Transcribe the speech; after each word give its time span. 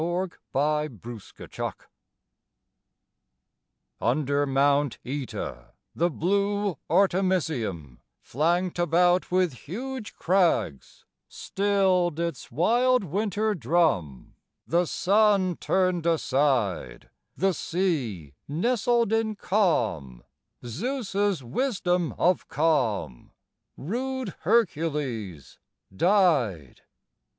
THE 0.01 0.29
WAR 0.51 0.89
HERCULES. 0.89 1.73
Under 4.01 4.47
Mount 4.47 4.97
[OE]ta 5.05 5.73
The 5.93 6.09
blue 6.09 6.79
Artemisium, 6.89 8.01
Flanked 8.19 8.79
about 8.79 9.29
with 9.29 9.53
huge 9.53 10.15
crags, 10.15 11.05
Stilled 11.29 12.19
its 12.19 12.51
wild 12.51 13.03
winter 13.03 13.53
drum, 13.53 14.33
The 14.65 14.87
sun 14.87 15.57
turned 15.57 16.07
aside, 16.07 17.11
The 17.37 17.53
sea 17.53 18.33
nestled 18.47 19.13
in 19.13 19.35
calm, 19.35 20.23
Zeus's 20.65 21.43
wisdom 21.43 22.13
of 22.17 22.47
calm, 22.47 23.33
Rude 23.77 24.33
Hercules 24.39 25.59
died! 25.95 26.81